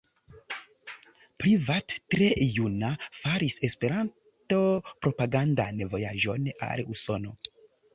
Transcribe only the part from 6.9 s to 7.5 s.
Usono.